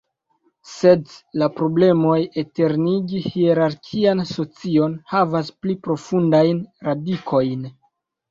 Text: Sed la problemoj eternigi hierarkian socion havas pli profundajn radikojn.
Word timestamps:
Sed 0.67 1.09
la 1.41 1.49
problemoj 1.57 2.15
eternigi 2.43 3.21
hierarkian 3.25 4.25
socion 4.31 4.97
havas 5.13 5.53
pli 5.65 5.75
profundajn 5.89 6.65
radikojn. 6.89 7.69